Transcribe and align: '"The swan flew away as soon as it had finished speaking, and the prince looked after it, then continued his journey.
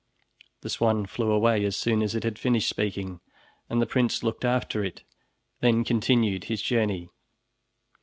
'"The 0.63 0.69
swan 0.71 1.05
flew 1.05 1.29
away 1.31 1.63
as 1.63 1.77
soon 1.77 2.01
as 2.01 2.15
it 2.15 2.23
had 2.23 2.39
finished 2.39 2.67
speaking, 2.67 3.19
and 3.69 3.79
the 3.79 3.85
prince 3.85 4.23
looked 4.23 4.43
after 4.43 4.83
it, 4.83 5.03
then 5.59 5.83
continued 5.83 6.45
his 6.45 6.63
journey. 6.63 7.09